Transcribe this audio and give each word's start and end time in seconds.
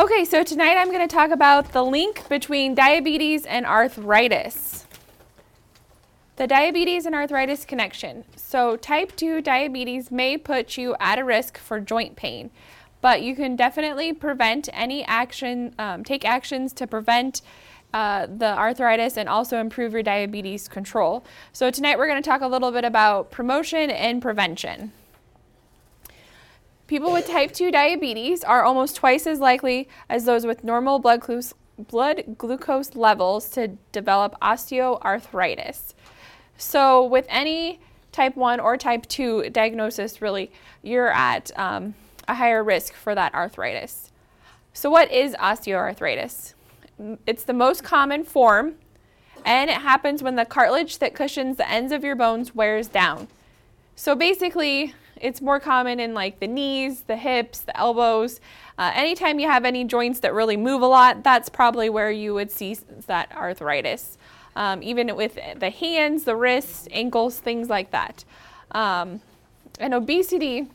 Okay, 0.00 0.24
so 0.24 0.42
tonight 0.42 0.78
I'm 0.78 0.90
going 0.90 1.06
to 1.06 1.14
talk 1.14 1.30
about 1.30 1.72
the 1.72 1.84
link 1.84 2.26
between 2.30 2.74
diabetes 2.74 3.44
and 3.44 3.66
arthritis. 3.66 4.86
The 6.36 6.46
diabetes 6.46 7.04
and 7.04 7.14
arthritis 7.14 7.66
connection. 7.66 8.24
So, 8.34 8.76
type 8.76 9.14
2 9.14 9.42
diabetes 9.42 10.10
may 10.10 10.38
put 10.38 10.78
you 10.78 10.96
at 11.00 11.18
a 11.18 11.24
risk 11.24 11.58
for 11.58 11.80
joint 11.80 12.16
pain, 12.16 12.50
but 13.02 13.20
you 13.20 13.36
can 13.36 13.56
definitely 13.56 14.14
prevent 14.14 14.70
any 14.72 15.04
action, 15.04 15.74
um, 15.78 16.02
take 16.02 16.24
actions 16.24 16.72
to 16.72 16.86
prevent 16.86 17.42
uh, 17.92 18.24
the 18.24 18.56
arthritis 18.56 19.18
and 19.18 19.28
also 19.28 19.58
improve 19.58 19.92
your 19.92 20.02
diabetes 20.02 20.66
control. 20.66 21.26
So, 21.52 21.70
tonight 21.70 21.98
we're 21.98 22.08
going 22.08 22.22
to 22.22 22.26
talk 22.26 22.40
a 22.40 22.48
little 22.48 22.72
bit 22.72 22.86
about 22.86 23.30
promotion 23.30 23.90
and 23.90 24.22
prevention. 24.22 24.92
People 26.90 27.12
with 27.12 27.28
type 27.28 27.52
2 27.52 27.70
diabetes 27.70 28.42
are 28.42 28.64
almost 28.64 28.96
twice 28.96 29.24
as 29.24 29.38
likely 29.38 29.88
as 30.08 30.24
those 30.24 30.44
with 30.44 30.64
normal 30.64 30.98
blood 30.98 31.20
glucose, 31.20 31.54
blood 31.78 32.34
glucose 32.36 32.96
levels 32.96 33.48
to 33.50 33.68
develop 33.92 34.34
osteoarthritis. 34.42 35.94
So, 36.56 37.04
with 37.04 37.26
any 37.28 37.78
type 38.10 38.34
1 38.34 38.58
or 38.58 38.76
type 38.76 39.06
2 39.06 39.50
diagnosis, 39.50 40.20
really, 40.20 40.50
you're 40.82 41.12
at 41.12 41.56
um, 41.56 41.94
a 42.26 42.34
higher 42.34 42.64
risk 42.64 42.94
for 42.94 43.14
that 43.14 43.34
arthritis. 43.34 44.10
So, 44.72 44.90
what 44.90 45.12
is 45.12 45.36
osteoarthritis? 45.36 46.54
It's 47.24 47.44
the 47.44 47.52
most 47.52 47.84
common 47.84 48.24
form, 48.24 48.74
and 49.44 49.70
it 49.70 49.76
happens 49.76 50.24
when 50.24 50.34
the 50.34 50.44
cartilage 50.44 50.98
that 50.98 51.14
cushions 51.14 51.56
the 51.56 51.70
ends 51.70 51.92
of 51.92 52.02
your 52.02 52.16
bones 52.16 52.52
wears 52.52 52.88
down. 52.88 53.28
So, 53.94 54.16
basically, 54.16 54.92
it's 55.20 55.40
more 55.40 55.60
common 55.60 56.00
in 56.00 56.14
like 56.14 56.40
the 56.40 56.46
knees, 56.46 57.02
the 57.02 57.16
hips, 57.16 57.60
the 57.60 57.76
elbows. 57.76 58.40
Uh, 58.78 58.90
anytime 58.94 59.38
you 59.38 59.48
have 59.48 59.64
any 59.64 59.84
joints 59.84 60.20
that 60.20 60.32
really 60.32 60.56
move 60.56 60.82
a 60.82 60.86
lot, 60.86 61.22
that's 61.22 61.48
probably 61.48 61.90
where 61.90 62.10
you 62.10 62.34
would 62.34 62.50
see 62.50 62.74
that 63.06 63.30
arthritis. 63.36 64.16
Um, 64.56 64.82
even 64.82 65.14
with 65.14 65.38
the 65.56 65.70
hands, 65.70 66.24
the 66.24 66.34
wrists, 66.34 66.88
ankles, 66.90 67.38
things 67.38 67.68
like 67.68 67.90
that. 67.92 68.24
Um, 68.72 69.20
and 69.78 69.94
obesity 69.94 70.68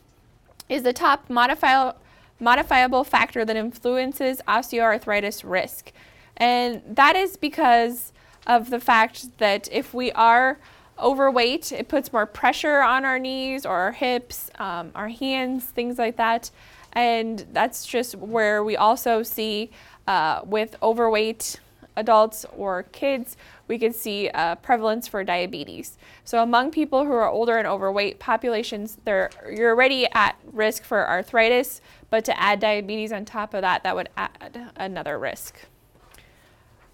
is 0.68 0.82
the 0.82 0.92
top 0.92 1.28
modifi- 1.28 1.94
modifiable 2.40 3.04
factor 3.04 3.44
that 3.44 3.56
influences 3.56 4.40
osteoarthritis 4.48 5.42
risk. 5.44 5.92
And 6.36 6.82
that 6.86 7.16
is 7.16 7.36
because 7.36 8.12
of 8.46 8.70
the 8.70 8.80
fact 8.80 9.38
that 9.38 9.68
if 9.72 9.92
we 9.92 10.12
are 10.12 10.58
overweight, 10.98 11.72
it 11.72 11.88
puts 11.88 12.12
more 12.12 12.26
pressure 12.26 12.80
on 12.80 13.04
our 13.04 13.18
knees 13.18 13.66
or 13.66 13.76
our 13.76 13.92
hips, 13.92 14.50
um, 14.58 14.90
our 14.94 15.08
hands, 15.08 15.64
things 15.64 15.98
like 15.98 16.16
that. 16.16 16.50
And 16.92 17.44
that's 17.52 17.86
just 17.86 18.14
where 18.14 18.64
we 18.64 18.76
also 18.76 19.22
see 19.22 19.70
uh, 20.06 20.40
with 20.44 20.76
overweight 20.82 21.60
adults 21.96 22.44
or 22.56 22.84
kids, 22.84 23.36
we 23.68 23.78
can 23.78 23.92
see 23.92 24.28
a 24.28 24.56
prevalence 24.60 25.08
for 25.08 25.24
diabetes. 25.24 25.98
So 26.24 26.42
among 26.42 26.70
people 26.70 27.04
who 27.04 27.12
are 27.12 27.28
older 27.28 27.56
and 27.56 27.66
overweight 27.66 28.18
populations, 28.18 28.98
they're, 29.04 29.30
you're 29.50 29.70
already 29.70 30.06
at 30.12 30.36
risk 30.52 30.84
for 30.84 31.08
arthritis, 31.08 31.80
but 32.10 32.24
to 32.26 32.38
add 32.38 32.60
diabetes 32.60 33.12
on 33.12 33.24
top 33.24 33.54
of 33.54 33.62
that, 33.62 33.82
that 33.82 33.96
would 33.96 34.10
add 34.16 34.70
another 34.76 35.18
risk. 35.18 35.66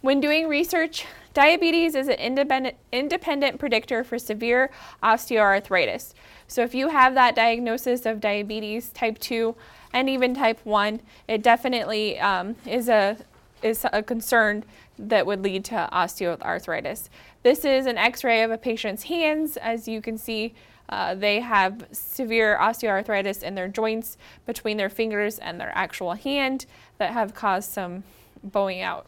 When 0.03 0.19
doing 0.19 0.48
research, 0.48 1.06
diabetes 1.33 1.95
is 1.95 2.08
an 2.08 2.14
independent, 2.14 2.75
independent 2.91 3.61
predictor 3.61 4.03
for 4.03 4.19
severe 4.19 4.69
osteoarthritis. 5.00 6.12
So 6.48 6.62
if 6.62 6.75
you 6.75 6.89
have 6.89 7.14
that 7.14 7.36
diagnosis 7.36 8.05
of 8.05 8.20
diabetes 8.20 8.91
type 8.91 9.20
2 9.20 9.55
and 9.92 10.11
even 10.11 10.35
type 10.35 10.58
1, 10.64 11.01
it 11.29 11.41
definitely 11.41 12.18
um, 12.18 12.57
is, 12.67 12.89
a, 12.89 13.17
is 13.62 13.86
a 13.92 14.02
concern 14.02 14.64
that 14.98 15.24
would 15.24 15.45
lead 15.45 15.64
to 15.67 15.89
osteoarthritis. 15.92 17.08
This 17.45 17.64
is 17.64 17.86
an 17.86 17.96
x-ray 17.96 18.42
of 18.42 18.51
a 18.51 18.58
patient's 18.58 19.05
hands. 19.05 19.57
As 19.57 19.86
you 19.86 20.02
can 20.02 20.18
see, 20.18 20.52
uh, 20.89 21.14
they 21.14 21.39
have 21.39 21.86
severe 21.92 22.58
osteoarthritis 22.61 23.45
in 23.45 23.55
their 23.55 23.68
joints 23.68 24.18
between 24.46 24.79
their 24.79 24.91
fingers 24.91 25.39
and 25.39 25.61
their 25.61 25.70
actual 25.77 26.14
hand 26.14 26.67
that 26.98 27.12
have 27.12 27.35
caused 27.35 27.70
some 27.70 28.02
bowing 28.42 28.80
out. 28.80 29.07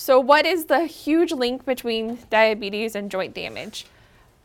So, 0.00 0.18
what 0.18 0.46
is 0.46 0.64
the 0.64 0.86
huge 0.86 1.30
link 1.30 1.66
between 1.66 2.20
diabetes 2.30 2.94
and 2.94 3.10
joint 3.10 3.34
damage? 3.34 3.84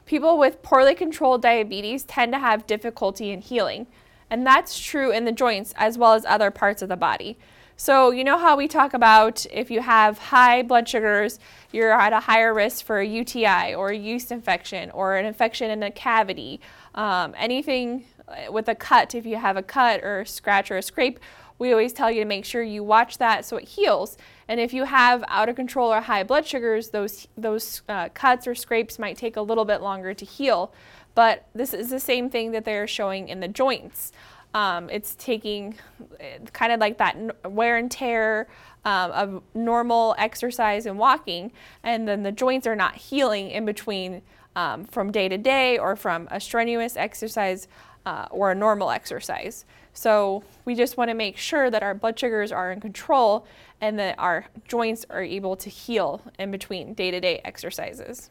People 0.05 0.37
with 0.37 0.61
poorly 0.61 0.95
controlled 0.95 1.41
diabetes 1.41 2.03
tend 2.03 2.33
to 2.33 2.39
have 2.39 2.67
difficulty 2.67 3.31
in 3.31 3.39
healing, 3.39 3.87
and 4.29 4.45
that's 4.45 4.77
true 4.77 5.11
in 5.11 5.23
the 5.23 5.31
joints 5.31 5.73
as 5.77 5.97
well 5.97 6.11
as 6.11 6.25
other 6.25 6.51
parts 6.51 6.81
of 6.81 6.89
the 6.89 6.97
body. 6.97 7.37
So, 7.77 8.11
you 8.11 8.25
know 8.25 8.37
how 8.37 8.57
we 8.57 8.67
talk 8.67 8.93
about 8.93 9.45
if 9.49 9.71
you 9.71 9.79
have 9.79 10.17
high 10.17 10.61
blood 10.61 10.89
sugars, 10.89 11.39
you're 11.71 11.93
at 11.93 12.11
a 12.11 12.19
higher 12.19 12.53
risk 12.53 12.85
for 12.85 12.99
a 12.99 13.07
UTI 13.07 13.73
or 13.75 13.91
a 13.91 13.97
yeast 13.97 14.33
infection 14.33 14.91
or 14.91 15.15
an 15.15 15.25
infection 15.25 15.71
in 15.71 15.83
a 15.83 15.89
cavity. 15.89 16.59
Um, 16.95 17.33
anything 17.37 18.03
with 18.49 18.67
a 18.67 18.75
cut, 18.75 19.15
if 19.15 19.25
you 19.25 19.37
have 19.37 19.55
a 19.55 19.63
cut 19.63 20.03
or 20.03 20.21
a 20.21 20.27
scratch 20.27 20.69
or 20.69 20.75
a 20.75 20.81
scrape, 20.81 21.17
we 21.57 21.71
always 21.71 21.93
tell 21.93 22.11
you 22.11 22.21
to 22.21 22.25
make 22.25 22.45
sure 22.45 22.61
you 22.61 22.83
watch 22.83 23.17
that 23.17 23.45
so 23.45 23.57
it 23.57 23.67
heals. 23.67 24.17
And 24.47 24.59
if 24.59 24.73
you 24.73 24.83
have 24.83 25.23
out 25.27 25.49
of 25.49 25.55
control 25.55 25.91
or 25.91 26.01
high 26.01 26.23
blood 26.23 26.45
sugars, 26.45 26.89
those, 26.89 27.27
those 27.37 27.81
uh, 27.87 28.09
cuts 28.09 28.47
or 28.47 28.55
scrapes 28.55 28.99
might 28.99 29.17
take 29.17 29.37
a 29.37 29.41
little 29.41 29.65
bit 29.65 29.81
longer 29.81 30.13
to 30.13 30.25
heal. 30.25 30.73
But 31.15 31.47
this 31.55 31.73
is 31.73 31.89
the 31.89 31.99
same 31.99 32.29
thing 32.29 32.51
that 32.51 32.65
they're 32.65 32.87
showing 32.87 33.29
in 33.29 33.39
the 33.39 33.47
joints. 33.47 34.11
Um, 34.53 34.89
it's 34.89 35.15
taking 35.15 35.75
eh, 36.19 36.37
kind 36.53 36.71
of 36.71 36.79
like 36.79 36.97
that 36.97 37.51
wear 37.51 37.77
and 37.77 37.91
tear 37.91 38.47
um, 38.85 39.11
of 39.11 39.43
normal 39.53 40.15
exercise 40.17 40.85
and 40.85 40.97
walking, 40.97 41.51
and 41.83 42.07
then 42.07 42.23
the 42.23 42.31
joints 42.31 42.65
are 42.67 42.75
not 42.75 42.95
healing 42.95 43.49
in 43.49 43.65
between 43.65 44.21
um, 44.55 44.85
from 44.85 45.11
day 45.11 45.27
to 45.27 45.37
day 45.37 45.77
or 45.77 45.95
from 45.95 46.27
a 46.31 46.39
strenuous 46.39 46.95
exercise 46.95 47.67
uh, 48.05 48.27
or 48.31 48.51
a 48.51 48.55
normal 48.55 48.91
exercise. 48.91 49.65
So 49.93 50.43
we 50.65 50.75
just 50.75 50.97
want 50.97 51.09
to 51.09 51.15
make 51.15 51.37
sure 51.37 51.69
that 51.69 51.81
our 51.81 51.93
blood 51.93 52.19
sugars 52.19 52.51
are 52.51 52.71
in 52.71 52.81
control 52.81 53.47
and 53.79 53.97
that 53.99 54.15
our 54.19 54.47
joints 54.67 55.05
are 55.09 55.23
able 55.23 55.55
to 55.55 55.69
heal 55.69 56.21
in 56.37 56.51
between 56.51 56.93
day 56.93 57.11
to 57.11 57.19
day 57.19 57.41
exercises. 57.45 58.29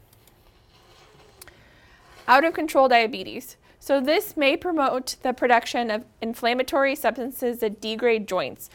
Out 2.28 2.44
of 2.44 2.54
control 2.54 2.88
diabetes. 2.88 3.56
So 3.80 4.00
this 4.00 4.36
may 4.36 4.56
promote 4.56 5.16
the 5.22 5.32
production 5.32 5.90
of 5.90 6.04
inflammatory 6.22 6.94
substances 6.94 7.58
that 7.58 7.80
degrade 7.80 8.26
joints. 8.26 8.70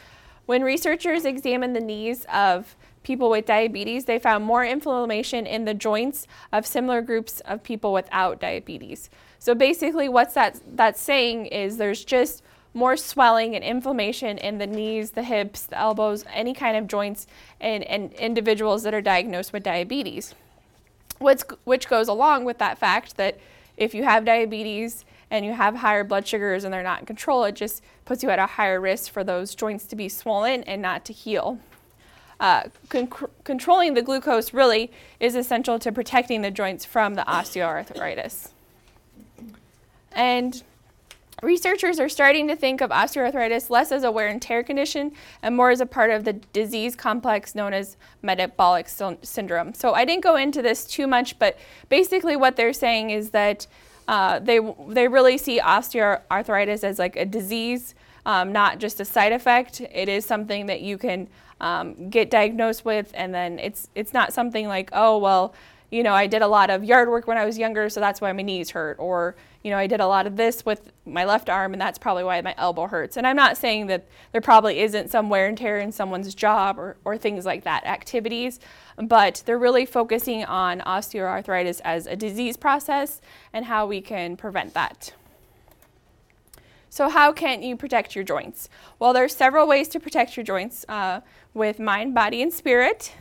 When 0.46 0.62
researchers 0.62 1.24
examined 1.24 1.74
the 1.74 1.80
knees 1.80 2.26
of 2.32 2.76
people 3.02 3.30
with 3.30 3.46
diabetes, 3.46 4.04
they 4.04 4.18
found 4.18 4.44
more 4.44 4.64
inflammation 4.64 5.46
in 5.46 5.64
the 5.64 5.74
joints 5.74 6.26
of 6.52 6.66
similar 6.66 7.02
groups 7.02 7.40
of 7.40 7.62
people 7.62 7.92
without 7.92 8.40
diabetes. 8.40 9.10
So 9.38 9.54
basically 9.54 10.08
what's 10.08 10.34
that 10.34 10.60
that's 10.76 11.00
saying 11.00 11.46
is 11.46 11.76
there's 11.76 12.04
just 12.04 12.42
more 12.72 12.96
swelling 12.96 13.54
and 13.56 13.64
inflammation 13.64 14.38
in 14.38 14.58
the 14.58 14.66
knees, 14.66 15.12
the 15.12 15.22
hips, 15.22 15.62
the 15.62 15.78
elbows, 15.78 16.24
any 16.32 16.54
kind 16.54 16.76
of 16.76 16.86
joints 16.86 17.26
in, 17.60 17.82
in 17.82 18.10
individuals 18.12 18.82
that 18.84 18.94
are 18.94 19.00
diagnosed 19.00 19.52
with 19.52 19.62
diabetes. 19.62 20.34
What's, 21.18 21.44
which 21.64 21.88
goes 21.88 22.08
along 22.08 22.44
with 22.44 22.58
that 22.58 22.78
fact 22.78 23.16
that 23.16 23.38
if 23.76 23.94
you 23.94 24.04
have 24.04 24.24
diabetes 24.24 25.04
and 25.30 25.44
you 25.44 25.52
have 25.52 25.76
higher 25.76 26.04
blood 26.04 26.26
sugars 26.26 26.64
and 26.64 26.72
they're 26.72 26.82
not 26.82 27.00
in 27.00 27.06
control, 27.06 27.44
it 27.44 27.54
just 27.56 27.82
puts 28.04 28.22
you 28.22 28.30
at 28.30 28.38
a 28.38 28.46
higher 28.46 28.80
risk 28.80 29.10
for 29.10 29.24
those 29.24 29.54
joints 29.54 29.86
to 29.86 29.96
be 29.96 30.08
swollen 30.08 30.62
and 30.64 30.80
not 30.80 31.04
to 31.06 31.12
heal. 31.12 31.58
Uh, 32.40 32.64
con 32.88 33.06
controlling 33.44 33.94
the 33.94 34.02
glucose 34.02 34.52
really 34.52 34.90
is 35.20 35.34
essential 35.36 35.78
to 35.78 35.92
protecting 35.92 36.40
the 36.42 36.50
joints 36.50 36.84
from 36.84 37.14
the 37.14 37.22
osteoarthritis. 37.22 38.48
And 40.12 40.62
Researchers 41.42 41.98
are 41.98 42.08
starting 42.08 42.48
to 42.48 42.56
think 42.56 42.82
of 42.82 42.90
osteoarthritis 42.90 43.70
less 43.70 43.92
as 43.92 44.04
a 44.04 44.10
wear 44.10 44.28
and 44.28 44.42
tear 44.42 44.62
condition 44.62 45.12
and 45.42 45.56
more 45.56 45.70
as 45.70 45.80
a 45.80 45.86
part 45.86 46.10
of 46.10 46.24
the 46.24 46.34
disease 46.34 46.94
complex 46.94 47.54
known 47.54 47.72
as 47.72 47.96
metabolic 48.20 48.88
syndrome. 48.88 49.72
So 49.72 49.94
I 49.94 50.04
didn't 50.04 50.22
go 50.22 50.36
into 50.36 50.60
this 50.60 50.84
too 50.84 51.06
much, 51.06 51.38
but 51.38 51.58
basically 51.88 52.36
what 52.36 52.56
they're 52.56 52.74
saying 52.74 53.10
is 53.10 53.30
that 53.30 53.66
uh, 54.06 54.38
they, 54.40 54.60
they 54.88 55.08
really 55.08 55.38
see 55.38 55.60
osteoarthritis 55.60 56.84
as 56.84 56.98
like 56.98 57.16
a 57.16 57.24
disease, 57.24 57.94
um, 58.26 58.52
not 58.52 58.78
just 58.78 59.00
a 59.00 59.04
side 59.06 59.32
effect. 59.32 59.80
It 59.80 60.10
is 60.10 60.26
something 60.26 60.66
that 60.66 60.82
you 60.82 60.98
can 60.98 61.26
um, 61.60 62.08
get 62.10 62.30
diagnosed 62.30 62.84
with, 62.84 63.10
and 63.14 63.34
then 63.34 63.58
it's, 63.58 63.88
it's 63.94 64.12
not 64.12 64.32
something 64.32 64.68
like, 64.68 64.90
oh, 64.92 65.18
well, 65.18 65.54
you 65.90 66.04
know, 66.04 66.12
I 66.12 66.26
did 66.28 66.42
a 66.42 66.46
lot 66.46 66.70
of 66.70 66.84
yard 66.84 67.08
work 67.08 67.26
when 67.26 67.36
I 67.36 67.44
was 67.44 67.58
younger, 67.58 67.88
so 67.88 67.98
that's 67.98 68.20
why 68.20 68.32
my 68.32 68.42
knees 68.42 68.70
hurt. 68.70 68.96
Or, 69.00 69.34
you 69.64 69.70
know, 69.70 69.76
I 69.76 69.88
did 69.88 69.98
a 70.00 70.06
lot 70.06 70.26
of 70.26 70.36
this 70.36 70.64
with 70.64 70.92
my 71.04 71.24
left 71.24 71.50
arm, 71.50 71.72
and 71.72 71.80
that's 71.80 71.98
probably 71.98 72.22
why 72.22 72.40
my 72.42 72.54
elbow 72.56 72.86
hurts. 72.86 73.16
And 73.16 73.26
I'm 73.26 73.34
not 73.34 73.56
saying 73.56 73.88
that 73.88 74.06
there 74.30 74.40
probably 74.40 74.80
isn't 74.80 75.10
some 75.10 75.28
wear 75.28 75.48
and 75.48 75.58
tear 75.58 75.78
in 75.78 75.90
someone's 75.90 76.32
job 76.32 76.78
or, 76.78 76.96
or 77.04 77.18
things 77.18 77.44
like 77.44 77.64
that, 77.64 77.84
activities, 77.86 78.60
but 78.96 79.42
they're 79.46 79.58
really 79.58 79.84
focusing 79.84 80.44
on 80.44 80.80
osteoarthritis 80.80 81.80
as 81.84 82.06
a 82.06 82.14
disease 82.14 82.56
process 82.56 83.20
and 83.52 83.64
how 83.64 83.84
we 83.84 84.00
can 84.00 84.36
prevent 84.36 84.74
that. 84.74 85.12
So 86.92 87.08
how 87.08 87.32
can 87.32 87.62
you 87.62 87.76
protect 87.76 88.16
your 88.16 88.24
joints? 88.24 88.68
Well, 88.98 89.12
there's 89.12 89.34
several 89.34 89.66
ways 89.68 89.86
to 89.88 90.00
protect 90.00 90.36
your 90.36 90.42
joints 90.42 90.84
uh, 90.88 91.20
with 91.54 91.78
mind, 91.78 92.14
body, 92.14 92.42
and 92.42 92.52
spirit. 92.52 93.14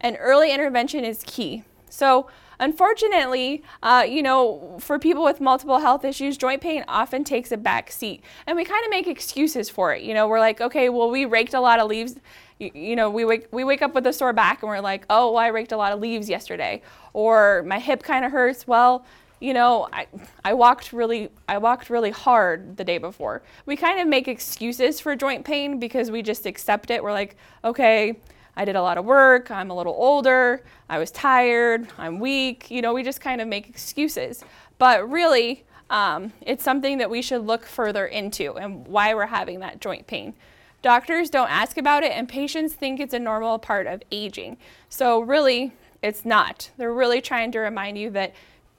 And 0.00 0.16
early 0.20 0.52
intervention 0.52 1.04
is 1.04 1.22
key. 1.26 1.64
So 1.90 2.28
unfortunately, 2.60 3.62
uh, 3.82 4.04
you 4.08 4.22
know, 4.22 4.76
for 4.80 4.98
people 4.98 5.24
with 5.24 5.40
multiple 5.40 5.78
health 5.78 6.04
issues, 6.04 6.36
joint 6.36 6.60
pain 6.60 6.84
often 6.88 7.24
takes 7.24 7.50
a 7.52 7.56
back 7.56 7.90
seat. 7.90 8.22
And 8.46 8.56
we 8.56 8.64
kind 8.64 8.84
of 8.84 8.90
make 8.90 9.06
excuses 9.06 9.68
for 9.70 9.94
it. 9.94 10.02
You 10.02 10.14
know, 10.14 10.28
we're 10.28 10.40
like, 10.40 10.60
okay, 10.60 10.88
well, 10.88 11.10
we 11.10 11.24
raked 11.24 11.54
a 11.54 11.60
lot 11.60 11.80
of 11.80 11.88
leaves. 11.88 12.16
You, 12.58 12.70
you, 12.74 12.96
know, 12.96 13.10
we 13.10 13.24
wake, 13.24 13.48
we 13.52 13.64
wake 13.64 13.82
up 13.82 13.94
with 13.94 14.06
a 14.06 14.12
sore 14.12 14.32
back 14.32 14.62
and 14.62 14.68
we're 14.68 14.80
like, 14.80 15.04
oh, 15.10 15.32
well, 15.32 15.38
I 15.38 15.48
raked 15.48 15.72
a 15.72 15.76
lot 15.76 15.92
of 15.92 16.00
leaves 16.00 16.28
yesterday. 16.28 16.82
Or 17.12 17.64
my 17.66 17.78
hip 17.78 18.02
kind 18.02 18.24
of 18.24 18.32
hurts. 18.32 18.66
Well, 18.66 19.04
you 19.40 19.54
know, 19.54 19.88
I, 19.92 20.06
I 20.44 20.54
walked 20.54 20.92
really 20.92 21.30
I 21.48 21.58
walked 21.58 21.90
really 21.90 22.10
hard 22.10 22.76
the 22.76 22.84
day 22.84 22.98
before. 22.98 23.42
We 23.66 23.76
kind 23.76 24.00
of 24.00 24.08
make 24.08 24.28
excuses 24.28 25.00
for 25.00 25.14
joint 25.14 25.44
pain 25.44 25.78
because 25.78 26.10
we 26.10 26.22
just 26.22 26.46
accept 26.46 26.90
it. 26.90 27.02
We're 27.02 27.12
like, 27.12 27.36
okay, 27.64 28.16
I 28.56 28.64
did 28.64 28.74
a 28.74 28.82
lot 28.82 28.98
of 28.98 29.04
work, 29.04 29.52
I'm 29.52 29.70
a 29.70 29.76
little 29.76 29.94
older, 29.96 30.64
I 30.88 30.98
was 30.98 31.12
tired, 31.12 31.86
I'm 31.96 32.18
weak. 32.18 32.70
You 32.70 32.82
know, 32.82 32.92
we 32.92 33.04
just 33.04 33.20
kind 33.20 33.40
of 33.40 33.46
make 33.46 33.68
excuses. 33.68 34.44
But 34.78 35.08
really, 35.08 35.64
um, 35.90 36.32
it's 36.42 36.64
something 36.64 36.98
that 36.98 37.08
we 37.08 37.22
should 37.22 37.46
look 37.46 37.64
further 37.64 38.06
into 38.06 38.56
and 38.58 38.86
why 38.86 39.14
we're 39.14 39.26
having 39.26 39.60
that 39.60 39.80
joint 39.80 40.06
pain. 40.08 40.34
Doctors 40.82 41.30
don't 41.30 41.50
ask 41.50 41.76
about 41.76 42.02
it, 42.04 42.12
and 42.12 42.28
patients 42.28 42.74
think 42.74 43.00
it's 43.00 43.14
a 43.14 43.18
normal 43.18 43.58
part 43.58 43.86
of 43.86 44.02
aging. 44.12 44.56
So, 44.88 45.20
really, 45.20 45.72
it's 46.02 46.24
not. 46.24 46.70
They're 46.76 46.92
really 46.92 47.20
trying 47.20 47.50
to 47.52 47.58
remind 47.58 47.98
you 47.98 48.10
that 48.10 48.34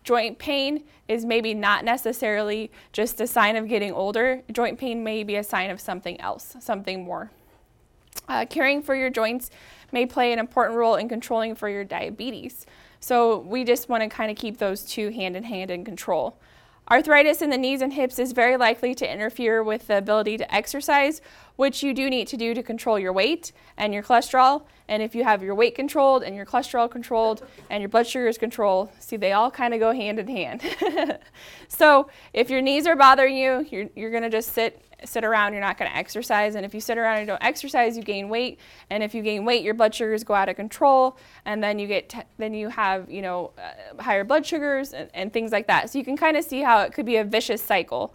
Joint 0.09 0.39
pain 0.39 0.85
is 1.07 1.23
maybe 1.23 1.53
not 1.53 1.85
necessarily 1.85 2.71
just 2.91 3.21
a 3.21 3.27
sign 3.27 3.55
of 3.55 3.67
getting 3.67 3.91
older. 3.91 4.41
Joint 4.51 4.79
pain 4.79 5.03
may 5.03 5.23
be 5.23 5.35
a 5.35 5.43
sign 5.43 5.69
of 5.69 5.79
something 5.79 6.19
else, 6.19 6.55
something 6.59 7.03
more. 7.03 7.29
Uh, 8.27 8.43
caring 8.49 8.81
for 8.81 8.95
your 8.95 9.11
joints 9.11 9.51
may 9.91 10.07
play 10.07 10.33
an 10.33 10.39
important 10.39 10.79
role 10.79 10.95
in 10.95 11.07
controlling 11.07 11.53
for 11.53 11.69
your 11.69 11.83
diabetes. 11.83 12.65
So 12.99 13.37
we 13.37 13.63
just 13.63 13.87
want 13.87 14.01
to 14.01 14.09
kind 14.09 14.31
of 14.31 14.35
keep 14.35 14.57
those 14.57 14.83
two 14.83 15.09
hand 15.09 15.37
in 15.37 15.43
hand 15.43 15.69
in 15.69 15.85
control. 15.85 16.39
Arthritis 16.89 17.43
in 17.43 17.51
the 17.51 17.57
knees 17.57 17.83
and 17.83 17.93
hips 17.93 18.17
is 18.17 18.31
very 18.31 18.57
likely 18.57 18.95
to 18.95 19.07
interfere 19.07 19.61
with 19.61 19.85
the 19.85 19.99
ability 19.99 20.39
to 20.39 20.55
exercise, 20.55 21.21
which 21.59 21.83
you 21.83 21.93
do 21.93 22.09
need 22.09 22.25
to 22.25 22.37
do 22.37 22.53
to 22.53 22.63
control 22.63 22.97
your 22.97 23.11
weight 23.11 23.51
and 23.75 23.93
your 23.93 24.01
cholesterol. 24.01 24.63
And 24.87 25.03
if 25.03 25.13
you 25.13 25.25
have 25.25 25.43
your 25.43 25.53
weight 25.53 25.75
controlled 25.75 26.23
and 26.23 26.33
your 26.33 26.45
cholesterol 26.45 26.89
controlled 26.89 27.45
and 27.69 27.81
your 27.81 27.89
blood 27.89 28.07
sugars 28.07 28.37
controlled, 28.37 28.91
see, 28.99 29.17
they 29.17 29.33
all 29.33 29.51
kind 29.51 29.73
of 29.73 29.81
go 29.81 29.91
hand 29.91 30.19
in 30.19 30.27
hand. 30.29 30.61
so 31.67 32.09
if 32.31 32.49
your 32.49 32.61
knees 32.61 32.87
are 32.87 32.95
bothering 32.95 33.35
you, 33.35 33.67
you're, 33.69 33.89
you're 33.93 34.09
going 34.09 34.23
to 34.23 34.29
just 34.29 34.53
sit 34.53 34.81
sit 35.05 35.25
around, 35.25 35.51
you're 35.53 35.61
not 35.61 35.77
going 35.77 35.89
to 35.91 35.97
exercise. 35.97 36.55
And 36.55 36.65
if 36.65 36.73
you 36.73 36.79
sit 36.79 36.97
around 36.97 37.19
and 37.19 37.27
don't 37.27 37.43
exercise, 37.43 37.97
you 37.97 38.03
gain 38.03 38.29
weight. 38.29 38.59
And 38.89 39.03
if 39.03 39.13
you 39.13 39.21
gain 39.21 39.43
weight, 39.43 39.63
your 39.63 39.73
blood 39.73 39.93
sugars 39.93 40.23
go 40.23 40.33
out 40.33 40.49
of 40.49 40.55
control, 40.55 41.17
and 41.45 41.61
then 41.61 41.77
you 41.77 41.87
get 41.87 42.25
then 42.37 42.53
you 42.53 42.69
have 42.69 43.09
you 43.11 43.21
know 43.21 43.51
uh, 43.57 44.01
higher 44.01 44.23
blood 44.23 44.45
sugars 44.45 44.93
and, 44.93 45.09
and 45.13 45.33
things 45.33 45.51
like 45.51 45.67
that. 45.67 45.89
So 45.89 45.99
you 45.99 46.05
can 46.05 46.15
kind 46.15 46.37
of 46.37 46.45
see 46.45 46.61
how 46.61 46.81
it 46.81 46.93
could 46.93 47.05
be 47.05 47.17
a 47.17 47.25
vicious 47.25 47.61
cycle. 47.61 48.13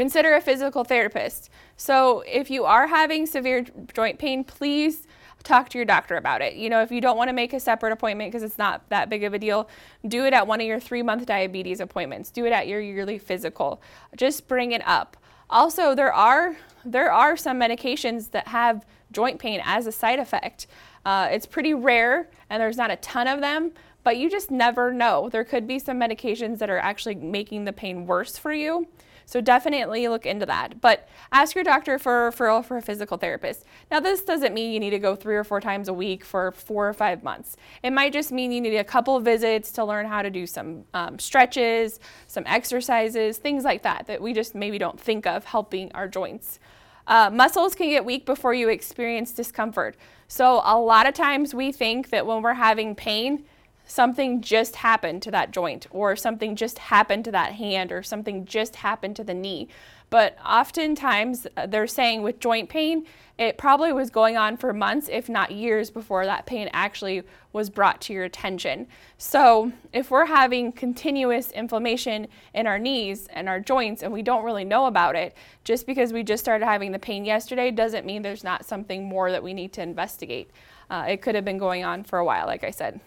Consider 0.00 0.32
a 0.32 0.40
physical 0.40 0.82
therapist. 0.82 1.50
So 1.76 2.20
if 2.26 2.50
you 2.50 2.64
are 2.64 2.86
having 2.86 3.26
severe 3.26 3.66
joint 3.92 4.18
pain, 4.18 4.44
please 4.44 5.06
talk 5.42 5.68
to 5.68 5.76
your 5.76 5.84
doctor 5.84 6.16
about 6.16 6.40
it. 6.40 6.54
You 6.54 6.70
know, 6.70 6.80
if 6.80 6.90
you 6.90 7.02
don't 7.02 7.18
want 7.18 7.28
to 7.28 7.34
make 7.34 7.52
a 7.52 7.60
separate 7.60 7.92
appointment 7.92 8.32
because 8.32 8.42
it's 8.42 8.56
not 8.56 8.88
that 8.88 9.10
big 9.10 9.24
of 9.24 9.34
a 9.34 9.38
deal, 9.38 9.68
do 10.08 10.24
it 10.24 10.32
at 10.32 10.46
one 10.46 10.58
of 10.58 10.66
your 10.66 10.80
three 10.80 11.02
month 11.02 11.26
diabetes 11.26 11.80
appointments. 11.80 12.30
Do 12.30 12.46
it 12.46 12.50
at 12.50 12.66
your 12.66 12.80
yearly 12.80 13.18
physical. 13.18 13.82
Just 14.16 14.48
bring 14.48 14.72
it 14.72 14.80
up. 14.88 15.18
Also, 15.50 15.94
there 15.94 16.14
are 16.14 16.56
there 16.82 17.12
are 17.12 17.36
some 17.36 17.60
medications 17.60 18.30
that 18.30 18.48
have 18.48 18.86
joint 19.12 19.38
pain 19.38 19.60
as 19.66 19.86
a 19.86 19.92
side 19.92 20.18
effect. 20.18 20.66
Uh, 21.04 21.28
it's 21.30 21.44
pretty 21.44 21.74
rare, 21.74 22.30
and 22.48 22.58
there's 22.62 22.78
not 22.78 22.90
a 22.90 22.96
ton 22.96 23.28
of 23.28 23.42
them, 23.42 23.70
but 24.02 24.16
you 24.16 24.30
just 24.30 24.50
never 24.50 24.94
know. 24.94 25.28
There 25.28 25.44
could 25.44 25.66
be 25.66 25.78
some 25.78 26.00
medications 26.00 26.56
that 26.56 26.70
are 26.70 26.78
actually 26.78 27.16
making 27.16 27.66
the 27.66 27.72
pain 27.74 28.06
worse 28.06 28.38
for 28.38 28.54
you. 28.54 28.88
So 29.30 29.40
definitely 29.40 30.08
look 30.08 30.26
into 30.26 30.44
that. 30.46 30.80
But 30.80 31.08
ask 31.30 31.54
your 31.54 31.62
doctor 31.62 32.00
for 32.00 32.26
a 32.26 32.32
referral 32.32 32.64
for 32.64 32.78
a 32.78 32.82
physical 32.82 33.16
therapist. 33.16 33.64
Now, 33.88 34.00
this 34.00 34.22
doesn't 34.24 34.52
mean 34.52 34.72
you 34.72 34.80
need 34.80 34.90
to 34.90 34.98
go 34.98 35.14
three 35.14 35.36
or 35.36 35.44
four 35.44 35.60
times 35.60 35.86
a 35.86 35.92
week 35.92 36.24
for 36.24 36.50
four 36.50 36.88
or 36.88 36.92
five 36.92 37.22
months. 37.22 37.56
It 37.84 37.92
might 37.92 38.12
just 38.12 38.32
mean 38.32 38.50
you 38.50 38.60
need 38.60 38.74
a 38.74 38.82
couple 38.82 39.20
visits 39.20 39.70
to 39.72 39.84
learn 39.84 40.06
how 40.06 40.22
to 40.22 40.30
do 40.30 40.48
some 40.48 40.82
um, 40.94 41.20
stretches, 41.20 42.00
some 42.26 42.42
exercises, 42.44 43.38
things 43.38 43.62
like 43.62 43.82
that 43.82 44.08
that 44.08 44.20
we 44.20 44.32
just 44.32 44.56
maybe 44.56 44.78
don't 44.78 44.98
think 44.98 45.28
of 45.28 45.44
helping 45.44 45.92
our 45.92 46.08
joints. 46.08 46.58
Uh, 47.06 47.30
muscles 47.32 47.76
can 47.76 47.88
get 47.88 48.04
weak 48.04 48.26
before 48.26 48.52
you 48.52 48.68
experience 48.68 49.30
discomfort. 49.30 49.96
So, 50.26 50.60
a 50.64 50.76
lot 50.76 51.06
of 51.06 51.14
times 51.14 51.54
we 51.54 51.70
think 51.70 52.10
that 52.10 52.26
when 52.26 52.42
we're 52.42 52.54
having 52.54 52.96
pain, 52.96 53.44
something 53.90 54.40
just 54.40 54.76
happened 54.76 55.20
to 55.20 55.32
that 55.32 55.50
joint 55.50 55.84
or 55.90 56.14
something 56.14 56.54
just 56.54 56.78
happened 56.78 57.24
to 57.24 57.32
that 57.32 57.54
hand 57.54 57.90
or 57.90 58.04
something 58.04 58.44
just 58.44 58.76
happened 58.76 59.16
to 59.16 59.24
the 59.24 59.34
knee. 59.34 59.66
But 60.10 60.36
oftentimes 60.46 61.48
uh, 61.56 61.66
they're 61.66 61.88
saying 61.88 62.22
with 62.22 62.38
joint 62.38 62.68
pain, 62.68 63.04
it 63.36 63.58
probably 63.58 63.92
was 63.92 64.08
going 64.08 64.36
on 64.36 64.56
for 64.56 64.72
months, 64.72 65.08
if 65.10 65.28
not 65.28 65.50
years, 65.50 65.90
before 65.90 66.24
that 66.24 66.46
pain 66.46 66.70
actually 66.72 67.24
was 67.52 67.68
brought 67.68 68.00
to 68.02 68.12
your 68.12 68.22
attention. 68.22 68.86
So, 69.18 69.72
if 69.92 70.10
we're 70.10 70.26
having 70.26 70.70
continuous 70.70 71.50
inflammation 71.50 72.28
in 72.54 72.68
our 72.68 72.78
knees 72.78 73.26
and 73.32 73.48
our 73.48 73.58
joints 73.58 74.02
and 74.02 74.12
we 74.12 74.22
don't 74.22 74.44
really 74.44 74.64
know 74.64 74.86
about 74.86 75.16
it, 75.16 75.34
just 75.64 75.84
because 75.86 76.12
we 76.12 76.22
just 76.22 76.44
started 76.44 76.64
having 76.64 76.92
the 76.92 76.98
pain 76.98 77.24
yesterday 77.24 77.70
doesn't 77.72 78.06
mean 78.06 78.22
there's 78.22 78.44
not 78.44 78.64
something 78.64 79.04
more 79.04 79.32
that 79.32 79.42
we 79.42 79.54
need 79.54 79.72
to 79.72 79.82
investigate. 79.82 80.50
Uh, 80.90 81.06
it 81.08 81.22
could 81.22 81.34
have 81.34 81.44
been 81.44 81.58
going 81.58 81.82
on 81.82 82.04
for 82.04 82.18
a 82.18 82.24
while, 82.24 82.46
like 82.46 82.62
I 82.62 82.70
said. 82.70 83.00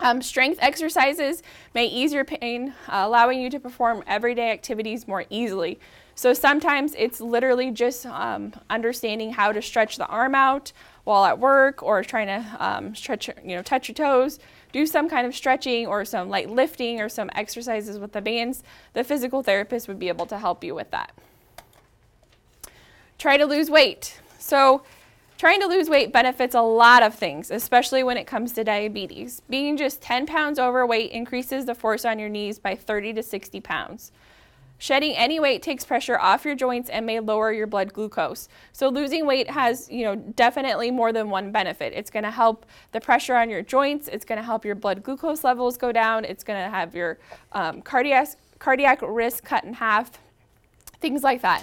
Um, 0.00 0.22
strength 0.22 0.58
exercises 0.62 1.42
may 1.74 1.86
ease 1.86 2.12
your 2.12 2.24
pain, 2.24 2.72
uh, 2.88 3.02
allowing 3.04 3.40
you 3.40 3.50
to 3.50 3.58
perform 3.58 4.04
everyday 4.06 4.50
activities 4.50 5.08
more 5.08 5.24
easily. 5.28 5.78
So 6.14 6.34
sometimes 6.34 6.94
it's 6.96 7.20
literally 7.20 7.70
just 7.70 8.06
um, 8.06 8.52
understanding 8.70 9.32
how 9.32 9.52
to 9.52 9.62
stretch 9.62 9.96
the 9.96 10.06
arm 10.06 10.34
out 10.34 10.72
while 11.04 11.24
at 11.24 11.38
work 11.38 11.82
or 11.82 12.02
trying 12.02 12.26
to 12.26 12.56
um, 12.58 12.94
stretch, 12.94 13.28
you 13.28 13.56
know, 13.56 13.62
touch 13.62 13.88
your 13.88 13.94
toes, 13.94 14.38
do 14.72 14.84
some 14.84 15.08
kind 15.08 15.26
of 15.26 15.34
stretching 15.34 15.86
or 15.86 16.04
some 16.04 16.28
light 16.28 16.50
lifting 16.50 17.00
or 17.00 17.08
some 17.08 17.30
exercises 17.34 17.98
with 17.98 18.12
the 18.12 18.20
bands. 18.20 18.62
The 18.94 19.04
physical 19.04 19.42
therapist 19.42 19.88
would 19.88 19.98
be 19.98 20.08
able 20.08 20.26
to 20.26 20.38
help 20.38 20.62
you 20.62 20.74
with 20.74 20.90
that. 20.90 21.12
Try 23.16 23.36
to 23.36 23.46
lose 23.46 23.70
weight. 23.70 24.20
So 24.38 24.82
Trying 25.38 25.60
to 25.60 25.68
lose 25.68 25.88
weight 25.88 26.12
benefits 26.12 26.56
a 26.56 26.60
lot 26.60 27.04
of 27.04 27.14
things, 27.14 27.52
especially 27.52 28.02
when 28.02 28.16
it 28.16 28.26
comes 28.26 28.52
to 28.54 28.64
diabetes. 28.64 29.40
Being 29.48 29.76
just 29.76 30.02
10 30.02 30.26
pounds 30.26 30.58
overweight 30.58 31.12
increases 31.12 31.64
the 31.64 31.76
force 31.76 32.04
on 32.04 32.18
your 32.18 32.28
knees 32.28 32.58
by 32.58 32.74
30 32.74 33.12
to 33.12 33.22
60 33.22 33.60
pounds. 33.60 34.10
Shedding 34.78 35.14
any 35.14 35.38
weight 35.38 35.62
takes 35.62 35.84
pressure 35.84 36.18
off 36.18 36.44
your 36.44 36.56
joints 36.56 36.90
and 36.90 37.06
may 37.06 37.20
lower 37.20 37.52
your 37.52 37.68
blood 37.68 37.92
glucose. 37.92 38.48
So 38.72 38.88
losing 38.88 39.26
weight 39.26 39.48
has, 39.48 39.88
you 39.88 40.04
know, 40.04 40.16
definitely 40.16 40.90
more 40.90 41.12
than 41.12 41.30
one 41.30 41.52
benefit. 41.52 41.92
It's 41.94 42.10
going 42.10 42.24
to 42.24 42.32
help 42.32 42.66
the 42.90 43.00
pressure 43.00 43.36
on 43.36 43.48
your 43.48 43.62
joints. 43.62 44.08
It's 44.08 44.24
going 44.24 44.38
to 44.38 44.44
help 44.44 44.64
your 44.64 44.74
blood 44.74 45.04
glucose 45.04 45.44
levels 45.44 45.76
go 45.76 45.92
down. 45.92 46.24
It's 46.24 46.42
going 46.42 46.60
to 46.64 46.68
have 46.68 46.96
your 46.96 47.18
um, 47.52 47.80
cardiac 47.82 48.30
cardiac 48.58 49.02
risk 49.02 49.44
cut 49.44 49.62
in 49.62 49.74
half. 49.74 50.18
Things 51.00 51.22
like 51.22 51.42
that. 51.42 51.62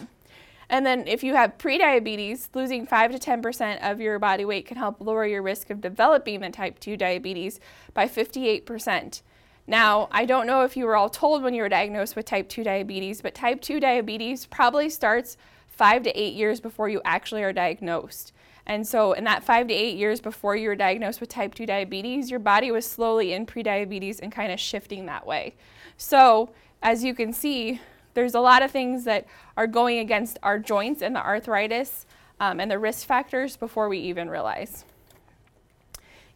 And 0.70 0.86
then 0.86 1.08
if 1.08 1.24
you 1.24 1.36
have 1.36 1.58
prediabetes, 1.58 2.50
losing 2.54 2.86
5 2.86 3.12
to 3.12 3.20
10% 3.20 3.92
of 3.92 4.02
your 4.02 4.20
body 4.20 4.46
weight 4.46 4.66
can 4.66 4.78
help 4.78 5.00
lower 5.00 5.26
your 5.26 5.42
risk 5.42 5.70
of 5.70 5.82
developing 5.82 6.40
the 6.40 6.50
type 6.50 6.80
2 6.80 6.98
diabetes 6.98 7.60
by 7.94 8.08
58%. 8.08 9.22
Now, 9.68 10.08
I 10.12 10.26
don't 10.26 10.46
know 10.46 10.62
if 10.62 10.78
you 10.78 10.86
were 10.86 10.96
all 10.96 11.10
told 11.10 11.42
when 11.42 11.54
you 11.54 11.64
were 11.64 11.70
diagnosed 11.70 12.16
with 12.16 12.26
type 12.26 12.50
2 12.50 12.64
diabetes, 12.64 13.22
but 13.22 13.34
type 13.34 13.62
2 13.62 13.80
diabetes 13.80 14.46
probably 14.46 14.90
starts 14.90 15.38
5 15.68 16.04
to 16.04 16.20
8 16.20 16.34
years 16.34 16.60
before 16.60 16.88
you 16.88 17.02
actually 17.04 17.44
are 17.44 17.54
diagnosed. 17.54 18.32
And 18.68 18.88
so, 18.88 19.14
in 19.14 19.24
that 19.26 19.44
5 19.44 19.68
to 19.68 19.74
8 19.74 19.98
years 19.98 20.22
before 20.22 20.56
you 20.56 20.70
were 20.70 20.76
diagnosed 20.76 21.20
with 21.20 21.30
type 21.30 21.54
2 21.54 21.66
diabetes, 21.66 22.32
your 22.32 22.40
body 22.40 22.72
was 22.72 22.86
slowly 22.86 23.34
in 23.34 23.46
prediabetes 23.46 24.20
and 24.20 24.32
kind 24.32 24.52
of 24.52 24.60
shifting 24.60 25.06
that 25.06 25.26
way. 25.26 25.56
So, 25.98 26.52
as 26.82 27.04
you 27.04 27.14
can 27.14 27.34
see, 27.34 27.82
there's 28.16 28.34
a 28.34 28.40
lot 28.40 28.64
of 28.64 28.72
things 28.72 29.04
that 29.04 29.28
are 29.56 29.68
going 29.68 30.00
against 30.00 30.40
our 30.42 30.58
joints 30.58 31.02
and 31.02 31.16
the 31.16 31.24
arthritis 31.24 32.08
um, 32.40 32.60
and 32.60 32.72
the 32.72 32.80
risk 32.80 33.06
factors 33.06 33.56
before 33.56 33.88
we 33.88 34.00
even 34.00 34.30
realize. 34.30 34.84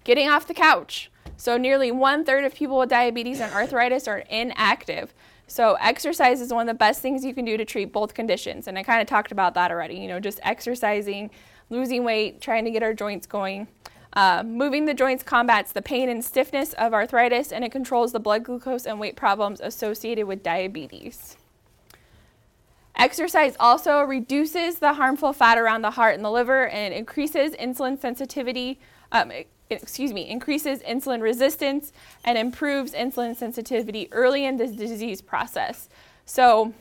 Getting 0.03 0.29
off 0.29 0.47
the 0.47 0.53
couch. 0.53 1.09
So, 1.37 1.57
nearly 1.57 1.91
one 1.91 2.25
third 2.25 2.43
of 2.43 2.53
people 2.53 2.77
with 2.77 2.89
diabetes 2.89 3.39
and 3.39 3.51
arthritis 3.53 4.07
are 4.07 4.19
inactive. 4.29 5.13
So, 5.47 5.77
exercise 5.79 6.41
is 6.41 6.53
one 6.53 6.67
of 6.67 6.73
the 6.73 6.77
best 6.77 7.01
things 7.01 7.23
you 7.23 7.33
can 7.33 7.45
do 7.45 7.55
to 7.57 7.65
treat 7.65 7.93
both 7.93 8.13
conditions. 8.13 8.67
And 8.67 8.77
I 8.77 8.83
kind 8.83 9.01
of 9.01 9.07
talked 9.07 9.31
about 9.31 9.53
that 9.53 9.71
already. 9.71 9.95
You 9.95 10.09
know, 10.09 10.19
just 10.19 10.39
exercising, 10.43 11.31
losing 11.69 12.03
weight, 12.03 12.41
trying 12.41 12.65
to 12.65 12.71
get 12.71 12.83
our 12.83 12.93
joints 12.93 13.25
going. 13.25 13.67
Uh, 14.13 14.43
moving 14.43 14.85
the 14.85 14.93
joints 14.93 15.23
combats 15.23 15.71
the 15.71 15.81
pain 15.81 16.09
and 16.09 16.25
stiffness 16.25 16.73
of 16.73 16.93
arthritis 16.93 17.51
and 17.51 17.63
it 17.63 17.71
controls 17.71 18.11
the 18.11 18.19
blood 18.19 18.43
glucose 18.43 18.87
and 18.87 18.99
weight 18.99 19.15
problems 19.15 19.61
associated 19.61 20.25
with 20.25 20.41
diabetes. 20.41 21.37
Exercise 22.95 23.55
also 23.59 24.01
reduces 24.01 24.79
the 24.79 24.93
harmful 24.93 25.31
fat 25.31 25.57
around 25.57 25.81
the 25.81 25.91
heart 25.91 26.15
and 26.15 26.25
the 26.25 26.31
liver 26.31 26.67
and 26.67 26.93
increases 26.93 27.53
insulin 27.53 27.99
sensitivity, 27.99 28.79
um, 29.11 29.31
excuse 29.69 30.11
me, 30.11 30.29
increases 30.29 30.79
insulin 30.79 31.21
resistance 31.21 31.93
and 32.25 32.37
improves 32.37 32.91
insulin 32.91 33.35
sensitivity 33.35 34.09
early 34.11 34.45
in 34.45 34.57
the 34.57 34.67
disease 34.67 35.21
process. 35.21 35.87
So, 36.25 36.73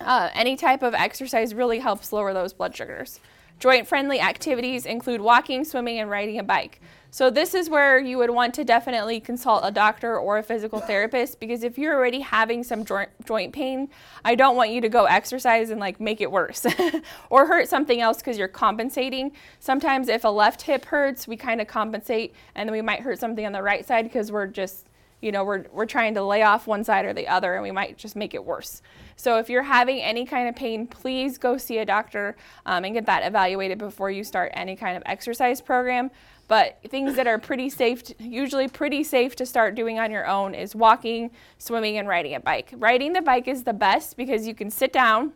uh, 0.00 0.30
any 0.34 0.56
type 0.56 0.82
of 0.82 0.94
exercise 0.94 1.54
really 1.54 1.78
helps 1.78 2.12
lower 2.12 2.32
those 2.32 2.52
blood 2.52 2.74
sugars. 2.74 3.20
Joint 3.58 3.88
friendly 3.88 4.20
activities 4.20 4.86
include 4.86 5.20
walking, 5.20 5.64
swimming, 5.64 5.98
and 5.98 6.08
riding 6.08 6.38
a 6.38 6.44
bike. 6.44 6.80
So 7.10 7.30
this 7.30 7.54
is 7.54 7.70
where 7.70 7.98
you 7.98 8.18
would 8.18 8.30
want 8.30 8.52
to 8.54 8.64
definitely 8.64 9.18
consult 9.18 9.62
a 9.64 9.70
doctor 9.70 10.18
or 10.18 10.36
a 10.36 10.42
physical 10.42 10.78
therapist 10.78 11.40
because 11.40 11.62
if 11.62 11.78
you're 11.78 11.94
already 11.94 12.20
having 12.20 12.62
some 12.62 12.84
joint, 12.84 13.08
joint 13.24 13.54
pain, 13.54 13.88
I 14.26 14.34
don't 14.34 14.56
want 14.56 14.70
you 14.70 14.82
to 14.82 14.90
go 14.90 15.06
exercise 15.06 15.70
and 15.70 15.80
like 15.80 16.00
make 16.00 16.20
it 16.20 16.30
worse 16.30 16.66
or 17.30 17.46
hurt 17.46 17.68
something 17.68 18.00
else 18.00 18.18
because 18.18 18.36
you're 18.36 18.46
compensating. 18.46 19.32
Sometimes 19.58 20.08
if 20.08 20.24
a 20.24 20.28
left 20.28 20.62
hip 20.62 20.84
hurts, 20.84 21.26
we 21.26 21.36
kind 21.36 21.62
of 21.62 21.66
compensate 21.66 22.34
and 22.54 22.68
then 22.68 22.72
we 22.72 22.82
might 22.82 23.00
hurt 23.00 23.18
something 23.18 23.46
on 23.46 23.52
the 23.52 23.62
right 23.62 23.86
side 23.86 24.04
because 24.04 24.30
we're 24.30 24.46
just 24.46 24.86
you 25.20 25.32
know, 25.32 25.44
we're, 25.44 25.64
we're 25.72 25.86
trying 25.86 26.14
to 26.14 26.22
lay 26.22 26.42
off 26.42 26.66
one 26.66 26.84
side 26.84 27.04
or 27.04 27.12
the 27.12 27.26
other 27.26 27.54
and 27.54 27.62
we 27.62 27.70
might 27.70 27.98
just 27.98 28.14
make 28.14 28.34
it 28.34 28.44
worse. 28.44 28.82
So 29.16 29.38
if 29.38 29.50
you're 29.50 29.64
having 29.64 30.00
any 30.00 30.24
kind 30.24 30.48
of 30.48 30.54
pain, 30.54 30.86
please 30.86 31.38
go 31.38 31.56
see 31.58 31.78
a 31.78 31.84
doctor 31.84 32.36
um, 32.66 32.84
and 32.84 32.94
get 32.94 33.06
that 33.06 33.26
evaluated 33.26 33.78
before 33.78 34.10
you 34.10 34.22
start 34.22 34.52
any 34.54 34.76
kind 34.76 34.96
of 34.96 35.02
exercise 35.06 35.60
program. 35.60 36.10
But 36.46 36.78
things 36.88 37.16
that 37.16 37.26
are 37.26 37.38
pretty 37.38 37.68
safe, 37.68 38.02
to, 38.04 38.14
usually 38.20 38.68
pretty 38.68 39.04
safe 39.04 39.36
to 39.36 39.44
start 39.44 39.74
doing 39.74 39.98
on 39.98 40.10
your 40.10 40.26
own 40.26 40.54
is 40.54 40.74
walking, 40.74 41.30
swimming, 41.58 41.98
and 41.98 42.08
riding 42.08 42.34
a 42.34 42.40
bike. 42.40 42.72
Riding 42.76 43.12
the 43.12 43.20
bike 43.20 43.48
is 43.48 43.64
the 43.64 43.74
best 43.74 44.16
because 44.16 44.46
you 44.46 44.54
can 44.54 44.70
sit 44.70 44.92
down 44.92 45.32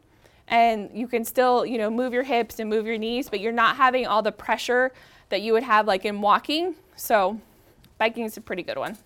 and 0.49 0.91
you 0.95 1.07
can 1.07 1.25
still, 1.25 1.67
you 1.67 1.77
know, 1.77 1.91
move 1.91 2.15
your 2.15 2.23
hips 2.23 2.61
and 2.61 2.71
move 2.71 2.87
your 2.87 2.99
knees, 2.99 3.29
but 3.29 3.41
you're 3.41 3.53
not 3.53 3.77
having 3.77 4.07
all 4.07 4.23
the 4.23 4.33
pressure 4.33 4.93
that 5.29 5.43
you 5.43 5.53
would 5.53 5.62
have 5.65 5.87
like 5.87 6.05
in 6.05 6.21
walking. 6.21 6.77
So 6.97 7.41
biking 7.99 8.25
is 8.25 8.37
a 8.37 8.41
pretty 8.41 8.62
good 8.62 8.79
one. 8.79 8.97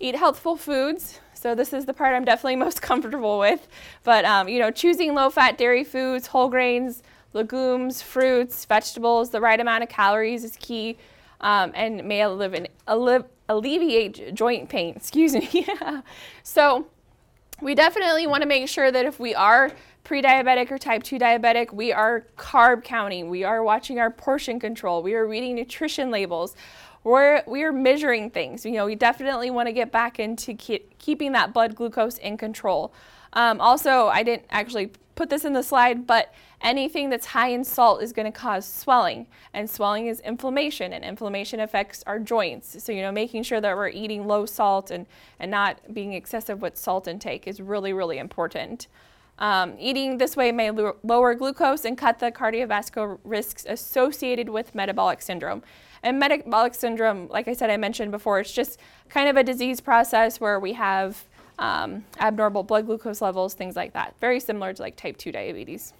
Eat 0.00 0.14
healthful 0.14 0.56
foods. 0.56 1.20
So 1.34 1.54
this 1.54 1.72
is 1.72 1.86
the 1.86 1.94
part 1.94 2.14
I'm 2.14 2.24
definitely 2.24 2.56
most 2.66 2.82
comfortable 2.82 3.38
with. 3.38 3.66
But 4.04 4.24
um, 4.24 4.48
you 4.48 4.58
know, 4.58 4.70
choosing 4.70 5.14
low-fat 5.14 5.58
dairy 5.58 5.84
foods, 5.84 6.28
whole 6.28 6.48
grains, 6.48 7.02
legumes, 7.32 8.02
fruits, 8.02 8.64
vegetables, 8.64 9.30
the 9.30 9.40
right 9.40 9.58
amount 9.58 9.82
of 9.82 9.88
calories 9.88 10.44
is 10.44 10.56
key 10.58 10.96
um, 11.40 11.72
and 11.74 12.04
may 12.04 12.22
alleviate 12.22 14.34
joint 14.34 14.68
pain. 14.68 14.94
Excuse 14.96 15.34
me. 15.34 15.66
So 16.42 16.86
we 17.60 17.74
definitely 17.74 18.26
want 18.26 18.42
to 18.42 18.48
make 18.48 18.68
sure 18.68 18.90
that 18.90 19.04
if 19.04 19.20
we 19.20 19.34
are 19.34 19.70
pre-diabetic 20.04 20.70
or 20.70 20.78
type 20.78 21.02
2 21.02 21.18
diabetic, 21.18 21.72
we 21.72 21.92
are 21.92 22.24
carb 22.38 22.82
counting, 22.82 23.28
we 23.28 23.44
are 23.44 23.62
watching 23.62 23.98
our 23.98 24.10
portion 24.10 24.58
control, 24.58 25.02
we 25.02 25.14
are 25.14 25.26
reading 25.26 25.54
nutrition 25.54 26.10
labels, 26.10 26.56
we're, 27.04 27.42
we're 27.46 27.72
measuring 27.72 28.30
things. 28.30 28.64
You 28.64 28.72
know, 28.72 28.86
we 28.86 28.94
definitely 28.94 29.50
want 29.50 29.68
to 29.68 29.72
get 29.72 29.90
back 29.92 30.18
into 30.18 30.54
keep, 30.54 30.98
keeping 30.98 31.32
that 31.32 31.52
blood 31.52 31.74
glucose 31.74 32.18
in 32.18 32.36
control. 32.36 32.92
Um, 33.32 33.60
also, 33.60 34.08
I 34.08 34.22
didn't 34.22 34.46
actually 34.50 34.92
put 35.14 35.30
this 35.30 35.44
in 35.44 35.52
the 35.52 35.62
slide, 35.62 36.06
but 36.06 36.32
anything 36.60 37.10
that's 37.10 37.26
high 37.26 37.48
in 37.48 37.64
salt 37.64 38.02
is 38.02 38.12
going 38.12 38.30
to 38.30 38.36
cause 38.36 38.66
swelling, 38.66 39.26
and 39.52 39.68
swelling 39.68 40.06
is 40.06 40.20
inflammation, 40.20 40.92
and 40.92 41.04
inflammation 41.04 41.60
affects 41.60 42.02
our 42.06 42.18
joints. 42.18 42.82
So, 42.82 42.92
you 42.92 43.02
know, 43.02 43.12
making 43.12 43.42
sure 43.42 43.60
that 43.60 43.76
we're 43.76 43.88
eating 43.88 44.26
low 44.26 44.46
salt 44.46 44.90
and, 44.90 45.06
and 45.38 45.50
not 45.50 45.92
being 45.92 46.12
excessive 46.12 46.62
with 46.62 46.76
salt 46.76 47.08
intake 47.08 47.46
is 47.46 47.60
really, 47.60 47.92
really 47.92 48.18
important. 48.18 48.86
Um, 49.38 49.76
eating 49.78 50.18
this 50.18 50.36
way 50.36 50.50
may 50.50 50.70
lower 50.70 51.34
glucose 51.34 51.84
and 51.84 51.96
cut 51.96 52.18
the 52.18 52.32
cardiovascular 52.32 53.18
risks 53.22 53.64
associated 53.68 54.48
with 54.48 54.74
metabolic 54.74 55.22
syndrome. 55.22 55.62
And 56.02 56.18
metabolic 56.18 56.74
syndrome, 56.74 57.28
like 57.28 57.48
I 57.48 57.52
said, 57.52 57.70
I 57.70 57.76
mentioned 57.76 58.10
before, 58.10 58.40
it's 58.40 58.52
just 58.52 58.78
kind 59.08 59.28
of 59.28 59.36
a 59.36 59.44
disease 59.44 59.80
process 59.80 60.40
where 60.40 60.58
we 60.58 60.72
have 60.74 61.24
um, 61.58 62.04
abnormal 62.20 62.62
blood 62.62 62.86
glucose 62.86 63.20
levels, 63.20 63.54
things 63.54 63.76
like 63.76 63.92
that. 63.92 64.14
Very 64.20 64.40
similar 64.40 64.72
to 64.72 64.82
like 64.82 64.96
type 64.96 65.16
2 65.16 65.32
diabetes. 65.32 65.92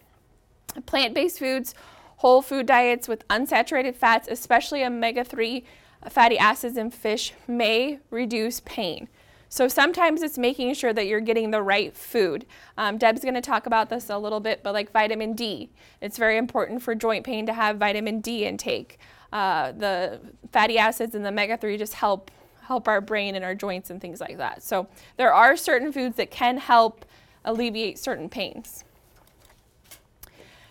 Plant 0.87 1.15
based 1.15 1.39
foods, 1.39 1.75
whole 2.19 2.43
food 2.43 2.67
diets 2.67 3.09
with 3.09 3.27
unsaturated 3.29 3.95
fats, 3.97 4.29
especially 4.29 4.85
omega 4.85 5.25
3 5.25 5.65
fatty 6.09 6.39
acids 6.39 6.77
in 6.77 6.91
fish, 6.91 7.35
may 7.47 7.99
reduce 8.11 8.61
pain. 8.61 9.09
So 9.49 9.69
sometimes 9.69 10.23
it's 10.23 10.39
making 10.39 10.75
sure 10.75 10.93
that 10.93 11.07
you're 11.07 11.21
getting 11.21 11.51
the 11.51 11.63
right 11.63 11.97
food. 11.97 12.47
Um, 12.77 12.99
Deb's 12.99 13.23
going 13.23 13.35
to 13.35 13.41
talk 13.41 13.67
about 13.67 13.89
this 13.89 14.11
a 14.11 14.19
little 14.19 14.41
bit, 14.41 14.63
but 14.63 14.75
like 14.75 14.93
vitamin 14.93 15.33
D, 15.33 15.71
it's 16.01 16.19
very 16.19 16.37
important 16.37 16.83
for 16.83 16.95
joint 16.95 17.25
pain 17.25 17.47
to 17.47 17.53
have 17.53 17.79
vitamin 17.79 18.21
D 18.21 18.45
intake. 18.45 18.99
Uh, 19.33 19.73
the 19.73 20.21
fatty 20.53 20.79
acids 20.79 21.15
and 21.15 21.25
the 21.25 21.29
omega-3 21.29 21.79
just 21.79 21.95
help 21.95 22.31
help 22.63 22.87
our 22.87 23.01
brain 23.01 23.35
and 23.35 23.47
our 23.47 23.55
joints 23.55 23.89
and 23.89 23.99
things 23.99 24.21
like 24.21 24.37
that. 24.37 24.63
So 24.63 24.89
there 25.17 25.33
are 25.33 25.57
certain 25.57 25.91
foods 25.91 26.17
that 26.17 26.31
can 26.31 26.59
help 26.59 27.07
alleviate 27.43 27.99
certain 27.99 28.29
pains. 28.29 28.85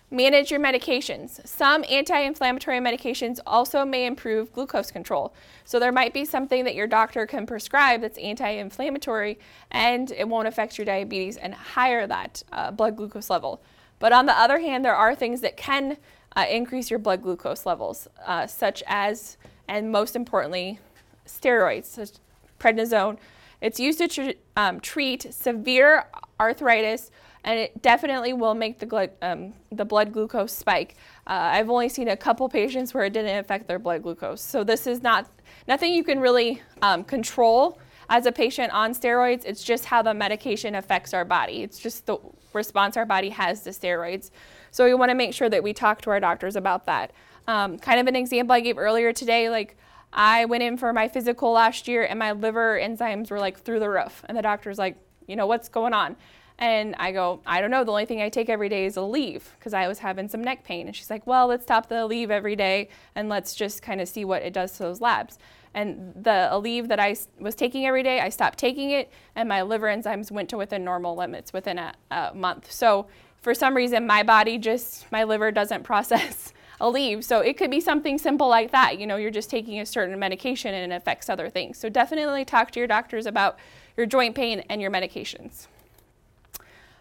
Manage 0.09 0.51
your 0.51 0.61
medications. 0.61 1.45
Some 1.45 1.83
anti 1.89 2.17
inflammatory 2.19 2.79
medications 2.79 3.39
also 3.45 3.83
may 3.83 4.05
improve 4.05 4.53
glucose 4.53 4.89
control. 4.89 5.33
So, 5.65 5.79
there 5.79 5.91
might 5.91 6.13
be 6.13 6.23
something 6.23 6.63
that 6.63 6.75
your 6.75 6.87
doctor 6.87 7.25
can 7.25 7.45
prescribe 7.45 7.99
that's 7.99 8.17
anti 8.17 8.47
inflammatory 8.47 9.37
and 9.69 10.09
it 10.11 10.29
won't 10.29 10.47
affect 10.47 10.77
your 10.77 10.85
diabetes 10.85 11.35
and 11.35 11.53
higher 11.53 12.07
that 12.07 12.41
uh, 12.53 12.71
blood 12.71 12.95
glucose 12.95 13.29
level. 13.29 13.61
But 13.99 14.13
on 14.13 14.27
the 14.27 14.39
other 14.39 14.59
hand, 14.59 14.85
there 14.85 14.95
are 14.95 15.13
things 15.13 15.41
that 15.41 15.57
can 15.57 15.97
uh, 16.37 16.45
increase 16.49 16.89
your 16.89 16.99
blood 16.99 17.21
glucose 17.21 17.65
levels, 17.65 18.07
uh, 18.25 18.47
such 18.47 18.83
as, 18.87 19.35
and 19.67 19.91
most 19.91 20.15
importantly, 20.15 20.79
steroids, 21.25 21.85
such 21.85 22.11
prednisone. 22.59 23.17
It's 23.59 23.79
used 23.79 23.97
to 23.97 24.07
tr- 24.07 24.37
um, 24.55 24.79
treat 24.79 25.33
severe 25.33 26.05
arthritis 26.39 27.11
and 27.47 27.57
it 27.57 27.81
definitely 27.81 28.33
will 28.33 28.53
make 28.53 28.77
the, 28.77 29.09
um, 29.21 29.53
the 29.71 29.85
blood 29.85 30.11
glucose 30.11 30.51
spike. 30.51 30.95
Uh, 31.25 31.49
I've 31.53 31.69
only 31.69 31.87
seen 31.87 32.09
a 32.09 32.17
couple 32.17 32.49
patients 32.49 32.93
where 32.93 33.05
it 33.05 33.13
didn't 33.13 33.39
affect 33.39 33.69
their 33.69 33.79
blood 33.79 34.03
glucose. 34.03 34.41
So 34.41 34.65
this 34.65 34.85
is 34.85 35.01
not 35.01 35.29
nothing 35.65 35.93
you 35.93 36.03
can 36.03 36.19
really 36.19 36.61
um, 36.81 37.05
control 37.05 37.79
as 38.09 38.25
a 38.25 38.33
patient 38.33 38.73
on 38.73 38.93
steroids. 38.93 39.45
It's 39.45 39.63
just 39.63 39.85
how 39.85 40.01
the 40.01 40.13
medication 40.13 40.75
affects 40.75 41.13
our 41.13 41.23
body. 41.23 41.63
It's 41.63 41.79
just 41.79 42.05
the 42.05 42.17
response 42.51 42.97
our 42.97 43.05
body 43.05 43.29
has 43.29 43.61
to 43.61 43.69
steroids. 43.69 44.29
So 44.71 44.83
we 44.83 44.93
want 44.93 45.11
to 45.11 45.15
make 45.15 45.33
sure 45.33 45.47
that 45.47 45.63
we 45.63 45.71
talk 45.71 46.01
to 46.01 46.09
our 46.09 46.19
doctors 46.19 46.57
about 46.57 46.85
that. 46.87 47.13
Um, 47.47 47.79
kind 47.79 48.01
of 48.01 48.07
an 48.07 48.15
example 48.17 48.53
I 48.55 48.59
gave 48.59 48.77
earlier 48.77 49.13
today, 49.13 49.49
like 49.49 49.77
I 50.11 50.43
went 50.43 50.63
in 50.63 50.75
for 50.75 50.91
my 50.91 51.07
physical 51.07 51.53
last 51.53 51.87
year 51.87 52.03
and 52.03 52.19
my 52.19 52.33
liver 52.33 52.77
enzymes 52.77 53.31
were 53.31 53.39
like 53.39 53.57
through 53.57 53.79
the 53.79 53.89
roof. 53.89 54.25
And 54.27 54.37
the 54.37 54.41
doctor's 54.41 54.77
like, 54.77 54.97
you 55.27 55.37
know, 55.37 55.47
what's 55.47 55.69
going 55.69 55.93
on? 55.93 56.17
And 56.59 56.95
I 56.97 57.11
go, 57.11 57.39
I 57.45 57.61
don't 57.61 57.69
know. 57.69 57.83
The 57.83 57.91
only 57.91 58.05
thing 58.05 58.21
I 58.21 58.29
take 58.29 58.49
every 58.49 58.67
day 58.67 58.85
is 58.85 58.95
Aleve 58.95 59.43
because 59.59 59.73
I 59.73 59.87
was 59.87 59.99
having 59.99 60.27
some 60.27 60.43
neck 60.43 60.63
pain. 60.63 60.87
And 60.87 60.95
she's 60.95 61.09
like, 61.09 61.27
well, 61.27 61.47
let's 61.47 61.63
stop 61.63 61.87
the 61.87 61.95
Aleve 61.95 62.31
every 62.31 62.55
day 62.55 62.89
and 63.13 63.29
let's 63.29 63.53
just 63.53 63.83
kind 63.83 64.01
of 64.01 64.07
see 64.07 64.25
what 64.25 64.41
it 64.41 64.53
does 64.53 64.71
to 64.73 64.79
those 64.79 64.99
labs. 64.99 65.37
And 65.75 66.13
the 66.15 66.49
Aleve 66.51 66.87
that 66.87 66.99
I 66.99 67.15
was 67.39 67.53
taking 67.53 67.85
every 67.85 68.01
day, 68.01 68.19
I 68.19 68.29
stopped 68.29 68.57
taking 68.57 68.89
it, 68.89 69.11
and 69.35 69.47
my 69.47 69.61
liver 69.61 69.85
enzymes 69.85 70.31
went 70.31 70.49
to 70.49 70.57
within 70.57 70.83
normal 70.83 71.15
limits 71.15 71.53
within 71.53 71.77
a, 71.77 71.93
a 72.09 72.33
month. 72.33 72.71
So 72.71 73.05
for 73.41 73.53
some 73.53 73.75
reason, 73.75 74.07
my 74.07 74.23
body 74.23 74.57
just, 74.57 75.05
my 75.11 75.23
liver 75.23 75.51
doesn't 75.51 75.83
process 75.91 76.53
Aleve. 76.81 77.23
So 77.23 77.41
it 77.41 77.57
could 77.57 77.69
be 77.69 77.79
something 77.79 78.17
simple 78.17 78.47
like 78.47 78.71
that. 78.71 78.97
You 78.99 79.05
know, 79.05 79.17
you're 79.17 79.29
just 79.29 79.51
taking 79.51 79.79
a 79.79 79.85
certain 79.85 80.17
medication 80.17 80.73
and 80.73 80.91
it 80.91 80.95
affects 80.95 81.29
other 81.29 81.49
things. 81.49 81.77
So 81.77 81.89
definitely 81.89 82.45
talk 82.45 82.71
to 82.71 82.79
your 82.79 82.87
doctors 82.87 83.27
about 83.27 83.59
your 83.95 84.07
joint 84.07 84.33
pain 84.35 84.63
and 84.69 84.81
your 84.81 84.89
medications. 84.89 85.67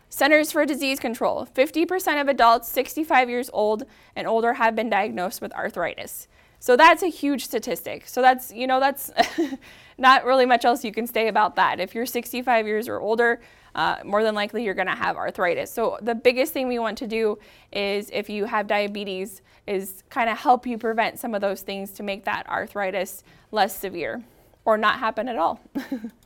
Centers 0.09 0.53
for 0.53 0.65
Disease 0.65 0.99
Control 1.01 1.47
50% 1.55 2.21
of 2.21 2.29
adults 2.29 2.69
65 2.69 3.29
years 3.29 3.51
old 3.53 3.85
and 4.15 4.27
older 4.27 4.55
have 4.55 4.75
been 4.77 4.89
diagnosed 4.89 5.41
with 5.41 5.53
arthritis. 5.53 6.29
So 6.59 6.77
that's 6.77 7.03
a 7.03 7.09
huge 7.09 7.45
statistic. 7.45 8.09
So 8.09 8.23
that's, 8.23 8.53
you 8.53 8.67
know, 8.67 8.81
that's 8.81 9.11
not 9.99 10.25
really 10.25 10.47
much 10.47 10.65
else 10.65 10.85
you 10.85 10.93
can 10.93 11.07
say 11.07 11.29
about 11.29 11.57
that. 11.57 11.81
If 11.81 11.95
you're 11.95 12.07
65 12.07 12.67
years 12.67 12.89
or 12.89 13.01
older, 13.01 13.41
uh, 13.75 13.97
more 14.05 14.23
than 14.23 14.35
likely 14.35 14.65
you're 14.65 14.75
going 14.75 14.87
to 14.87 14.95
have 14.95 15.17
arthritis. 15.17 15.71
So 15.71 15.99
the 16.01 16.15
biggest 16.15 16.53
thing 16.53 16.67
we 16.67 16.79
want 16.79 16.97
to 16.99 17.07
do 17.07 17.39
is 17.73 18.09
if 18.13 18.31
you 18.31 18.47
have 18.47 18.67
diabetes 18.67 19.43
is 19.67 20.03
kind 20.09 20.31
of 20.31 20.39
help 20.39 20.67
you 20.67 20.79
prevent 20.79 21.19
some 21.19 21.35
of 21.35 21.41
those 21.41 21.61
things 21.61 21.93
to 21.93 22.03
make 22.03 22.25
that 22.25 22.49
arthritis 22.49 23.23
less 23.51 23.79
severe 23.79 24.25
or 24.65 24.79
not 24.79 24.99
happen 24.99 25.29
at 25.29 25.37
all. 25.37 25.61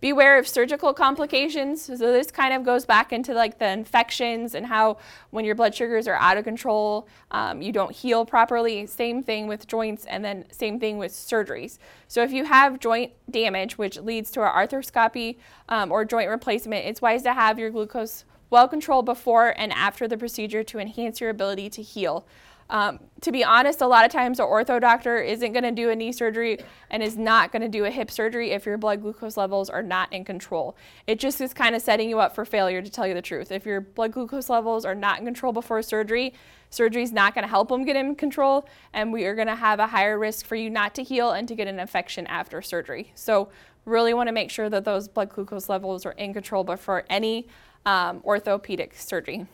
Beware 0.00 0.38
of 0.38 0.46
surgical 0.46 0.92
complications. 0.92 1.82
So 1.82 1.96
this 1.96 2.30
kind 2.30 2.52
of 2.52 2.62
goes 2.62 2.84
back 2.84 3.12
into 3.12 3.32
like 3.32 3.58
the 3.58 3.68
infections 3.70 4.54
and 4.54 4.66
how 4.66 4.98
when 5.30 5.44
your 5.44 5.54
blood 5.54 5.74
sugars 5.74 6.06
are 6.06 6.16
out 6.16 6.36
of 6.36 6.44
control, 6.44 7.08
um, 7.30 7.62
you 7.62 7.72
don't 7.72 7.92
heal 7.92 8.26
properly. 8.26 8.86
Same 8.86 9.22
thing 9.22 9.46
with 9.46 9.66
joints, 9.66 10.04
and 10.04 10.24
then 10.24 10.44
same 10.50 10.78
thing 10.78 10.98
with 10.98 11.12
surgeries. 11.12 11.78
So 12.06 12.22
if 12.22 12.32
you 12.32 12.44
have 12.44 12.80
joint 12.80 13.12
damage, 13.30 13.78
which 13.78 13.98
leads 13.98 14.30
to 14.32 14.42
an 14.42 14.50
arthroscopy 14.50 15.36
um, 15.70 15.90
or 15.90 16.04
joint 16.04 16.28
replacement, 16.28 16.84
it's 16.84 17.00
wise 17.00 17.22
to 17.22 17.32
have 17.32 17.58
your 17.58 17.70
glucose 17.70 18.24
well 18.50 18.68
controlled 18.68 19.06
before 19.06 19.54
and 19.58 19.72
after 19.72 20.06
the 20.06 20.18
procedure 20.18 20.62
to 20.62 20.78
enhance 20.78 21.20
your 21.20 21.30
ability 21.30 21.70
to 21.70 21.82
heal. 21.82 22.26
Um, 22.70 22.98
to 23.20 23.32
be 23.32 23.44
honest, 23.44 23.80
a 23.80 23.86
lot 23.86 24.04
of 24.04 24.12
times 24.12 24.40
an 24.40 24.46
ortho 24.46 24.80
doctor 24.80 25.18
isn't 25.18 25.52
going 25.52 25.64
to 25.64 25.70
do 25.70 25.90
a 25.90 25.96
knee 25.96 26.12
surgery 26.12 26.58
and 26.90 27.02
is 27.02 27.16
not 27.16 27.52
going 27.52 27.62
to 27.62 27.68
do 27.68 27.84
a 27.84 27.90
hip 27.90 28.10
surgery 28.10 28.50
if 28.50 28.66
your 28.66 28.76
blood 28.76 29.02
glucose 29.02 29.36
levels 29.36 29.70
are 29.70 29.82
not 29.82 30.12
in 30.12 30.24
control. 30.24 30.76
It 31.06 31.18
just 31.18 31.40
is 31.40 31.54
kind 31.54 31.74
of 31.74 31.82
setting 31.82 32.08
you 32.08 32.18
up 32.20 32.34
for 32.34 32.44
failure, 32.44 32.82
to 32.82 32.90
tell 32.90 33.06
you 33.06 33.14
the 33.14 33.22
truth. 33.22 33.52
If 33.52 33.64
your 33.66 33.80
blood 33.80 34.12
glucose 34.12 34.50
levels 34.50 34.84
are 34.84 34.94
not 34.94 35.18
in 35.18 35.24
control 35.24 35.52
before 35.52 35.82
surgery, 35.82 36.34
surgery 36.70 37.02
is 37.02 37.12
not 37.12 37.34
going 37.34 37.44
to 37.44 37.48
help 37.48 37.68
them 37.68 37.84
get 37.84 37.96
in 37.96 38.14
control, 38.14 38.66
and 38.92 39.12
we 39.12 39.24
are 39.24 39.34
going 39.34 39.48
to 39.48 39.54
have 39.54 39.78
a 39.78 39.86
higher 39.86 40.18
risk 40.18 40.44
for 40.44 40.56
you 40.56 40.68
not 40.68 40.94
to 40.94 41.02
heal 41.02 41.30
and 41.30 41.48
to 41.48 41.54
get 41.54 41.68
an 41.68 41.78
infection 41.78 42.26
after 42.26 42.60
surgery. 42.60 43.12
So, 43.14 43.48
really 43.86 44.14
want 44.14 44.28
to 44.28 44.32
make 44.32 44.50
sure 44.50 44.70
that 44.70 44.84
those 44.84 45.08
blood 45.08 45.28
glucose 45.28 45.68
levels 45.68 46.06
are 46.06 46.12
in 46.12 46.32
control 46.32 46.64
before 46.64 47.04
any 47.10 47.46
um, 47.84 48.22
orthopedic 48.24 48.94
surgery. 48.94 49.46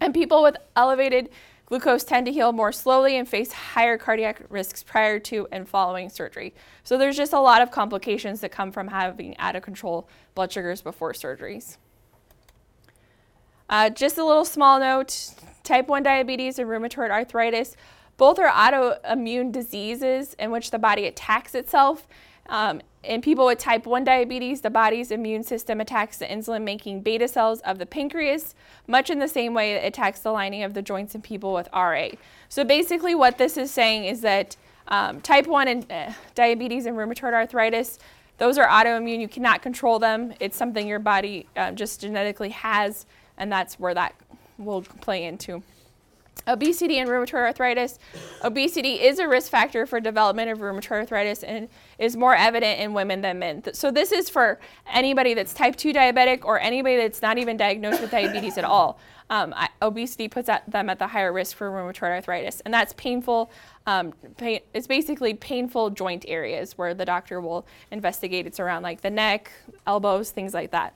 And 0.00 0.14
people 0.14 0.42
with 0.42 0.56
elevated 0.76 1.30
Glucose 1.70 2.02
tend 2.02 2.26
to 2.26 2.32
heal 2.32 2.52
more 2.52 2.72
slowly 2.72 3.16
and 3.16 3.28
face 3.28 3.52
higher 3.52 3.96
cardiac 3.96 4.42
risks 4.48 4.82
prior 4.82 5.20
to 5.20 5.46
and 5.52 5.68
following 5.68 6.10
surgery. 6.10 6.52
So 6.82 6.98
there's 6.98 7.16
just 7.16 7.32
a 7.32 7.38
lot 7.38 7.62
of 7.62 7.70
complications 7.70 8.40
that 8.40 8.50
come 8.50 8.72
from 8.72 8.88
having 8.88 9.38
out 9.38 9.54
of 9.54 9.62
control 9.62 10.08
blood 10.34 10.50
sugars 10.50 10.82
before 10.82 11.12
surgeries. 11.12 11.76
Uh, 13.68 13.88
just 13.88 14.18
a 14.18 14.24
little 14.24 14.44
small 14.44 14.80
note 14.80 15.32
type 15.62 15.86
1 15.86 16.02
diabetes 16.02 16.58
and 16.58 16.68
rheumatoid 16.68 17.10
arthritis 17.10 17.76
both 18.16 18.40
are 18.40 18.50
autoimmune 18.50 19.52
diseases 19.52 20.34
in 20.40 20.50
which 20.50 20.72
the 20.72 20.78
body 20.78 21.06
attacks 21.06 21.54
itself 21.54 22.08
um, 22.48 22.82
in 23.02 23.22
people 23.22 23.46
with 23.46 23.58
type 23.58 23.86
1 23.86 24.04
diabetes, 24.04 24.60
the 24.60 24.70
body's 24.70 25.10
immune 25.10 25.42
system 25.42 25.80
attacks 25.80 26.18
the 26.18 26.26
insulin 26.26 26.62
making 26.62 27.00
beta 27.00 27.28
cells 27.28 27.60
of 27.60 27.78
the 27.78 27.86
pancreas, 27.86 28.54
much 28.86 29.08
in 29.08 29.18
the 29.18 29.28
same 29.28 29.54
way 29.54 29.72
it 29.72 29.84
attacks 29.84 30.20
the 30.20 30.30
lining 30.30 30.62
of 30.62 30.74
the 30.74 30.82
joints 30.82 31.14
in 31.14 31.22
people 31.22 31.54
with 31.54 31.68
RA. 31.72 32.08
So 32.48 32.62
basically, 32.62 33.14
what 33.14 33.38
this 33.38 33.56
is 33.56 33.70
saying 33.70 34.04
is 34.04 34.20
that 34.20 34.56
um, 34.88 35.20
type 35.22 35.46
1 35.46 35.68
and 35.68 35.90
uh, 35.90 36.12
diabetes 36.34 36.84
and 36.84 36.96
rheumatoid 36.96 37.32
arthritis, 37.32 37.98
those 38.36 38.58
are 38.58 38.66
autoimmune. 38.66 39.20
You 39.20 39.28
cannot 39.28 39.62
control 39.62 39.98
them. 39.98 40.34
It's 40.40 40.56
something 40.56 40.86
your 40.86 40.98
body 40.98 41.46
uh, 41.56 41.72
just 41.72 42.00
genetically 42.00 42.50
has, 42.50 43.06
and 43.38 43.50
that's 43.50 43.78
where 43.78 43.94
that 43.94 44.14
will 44.58 44.82
play 44.82 45.24
into. 45.24 45.62
Obesity 46.46 46.98
and 46.98 47.08
rheumatoid 47.08 47.34
arthritis. 47.34 47.98
Obesity 48.42 48.94
is 49.00 49.18
a 49.18 49.28
risk 49.28 49.50
factor 49.50 49.86
for 49.86 50.00
development 50.00 50.50
of 50.50 50.58
rheumatoid 50.58 50.90
arthritis 50.90 51.42
and 51.42 51.68
is 51.98 52.16
more 52.16 52.34
evident 52.34 52.80
in 52.80 52.94
women 52.94 53.20
than 53.20 53.38
men. 53.38 53.62
So 53.74 53.90
this 53.90 54.12
is 54.12 54.28
for 54.28 54.58
anybody 54.92 55.34
that's 55.34 55.52
type 55.52 55.76
2 55.76 55.92
diabetic 55.92 56.44
or 56.44 56.60
anybody 56.60 56.96
that's 56.96 57.22
not 57.22 57.38
even 57.38 57.56
diagnosed 57.56 58.00
with 58.00 58.10
diabetes 58.10 58.58
at 58.58 58.64
all. 58.64 58.98
Um, 59.30 59.54
obesity 59.80 60.26
puts 60.26 60.48
at 60.48 60.68
them 60.68 60.90
at 60.90 60.98
the 60.98 61.06
higher 61.06 61.32
risk 61.32 61.56
for 61.56 61.70
rheumatoid 61.70 62.10
arthritis, 62.10 62.60
and 62.62 62.74
that's 62.74 62.92
painful. 62.94 63.50
Um, 63.86 64.12
pain, 64.36 64.60
it's 64.74 64.88
basically 64.88 65.34
painful 65.34 65.90
joint 65.90 66.24
areas 66.26 66.76
where 66.76 66.94
the 66.94 67.04
doctor 67.04 67.40
will 67.40 67.64
investigate. 67.92 68.46
It's 68.46 68.58
around 68.58 68.82
like 68.82 69.02
the 69.02 69.10
neck, 69.10 69.52
elbows, 69.86 70.30
things 70.30 70.52
like 70.52 70.72
that. 70.72 70.94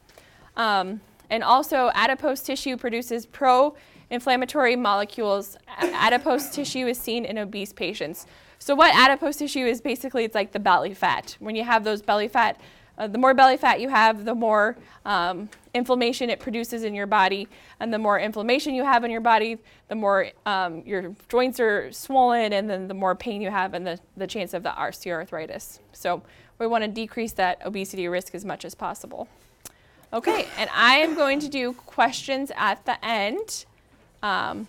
Um, 0.56 1.00
and 1.30 1.44
also, 1.44 1.90
adipose 1.94 2.40
tissue 2.40 2.76
produces 2.76 3.24
pro 3.24 3.76
inflammatory 4.14 4.76
molecules. 4.76 5.56
Adipose 5.78 6.50
tissue 6.50 6.86
is 6.86 6.98
seen 6.98 7.24
in 7.24 7.36
obese 7.38 7.72
patients. 7.72 8.26
So 8.58 8.74
what 8.74 8.94
adipose 8.94 9.36
tissue 9.36 9.66
is 9.66 9.80
basically, 9.80 10.24
it's 10.24 10.34
like 10.34 10.52
the 10.52 10.60
belly 10.60 10.94
fat. 10.94 11.36
When 11.38 11.54
you 11.54 11.64
have 11.64 11.84
those 11.84 12.00
belly 12.00 12.28
fat, 12.28 12.58
uh, 12.96 13.08
the 13.08 13.18
more 13.18 13.34
belly 13.34 13.56
fat 13.56 13.80
you 13.80 13.88
have, 13.88 14.24
the 14.24 14.34
more 14.34 14.76
um, 15.04 15.50
inflammation 15.74 16.30
it 16.30 16.38
produces 16.38 16.84
in 16.84 16.94
your 16.94 17.06
body. 17.06 17.48
And 17.80 17.92
the 17.92 17.98
more 17.98 18.18
inflammation 18.18 18.74
you 18.74 18.84
have 18.84 19.04
in 19.04 19.10
your 19.10 19.20
body, 19.20 19.58
the 19.88 19.96
more 19.96 20.30
um, 20.46 20.82
your 20.86 21.14
joints 21.28 21.58
are 21.60 21.90
swollen, 21.92 22.52
and 22.52 22.70
then 22.70 22.88
the 22.88 22.94
more 22.94 23.14
pain 23.14 23.42
you 23.42 23.50
have 23.50 23.74
and 23.74 23.86
the, 23.86 23.98
the 24.16 24.26
chance 24.26 24.54
of 24.54 24.62
the 24.62 24.70
osteoarthritis. 24.70 25.80
So 25.92 26.22
we 26.58 26.66
want 26.66 26.84
to 26.84 26.88
decrease 26.88 27.32
that 27.32 27.60
obesity 27.66 28.06
risk 28.08 28.34
as 28.34 28.44
much 28.44 28.64
as 28.64 28.74
possible. 28.74 29.28
Okay, 30.12 30.46
and 30.56 30.70
I 30.72 30.98
am 30.98 31.16
going 31.16 31.40
to 31.40 31.48
do 31.48 31.72
questions 31.72 32.52
at 32.54 32.86
the 32.86 33.04
end. 33.04 33.66
Um, 34.24 34.68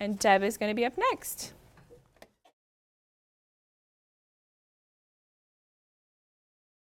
and 0.00 0.18
Deb 0.18 0.42
is 0.42 0.58
going 0.58 0.70
to 0.70 0.74
be 0.74 0.84
up 0.84 0.98
next. 0.98 1.52